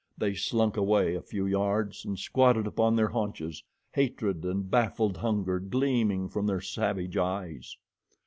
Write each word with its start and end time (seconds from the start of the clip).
They 0.17 0.33
slunk 0.33 0.77
away 0.77 1.13
a 1.13 1.21
few 1.21 1.45
yards 1.45 2.05
and 2.05 2.17
squatted 2.17 2.65
upon 2.65 2.95
their 2.95 3.09
haunches, 3.09 3.61
hatred 3.91 4.43
and 4.45 4.67
baffled 4.67 5.17
hunger 5.17 5.59
gleaming 5.59 6.27
from 6.27 6.47
their 6.47 6.59
savage 6.59 7.17
eyes. 7.17 7.77